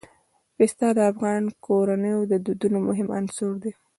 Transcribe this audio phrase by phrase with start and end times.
[0.55, 3.71] پسه د افغان کورنیو د دودونو مهم عنصر دی.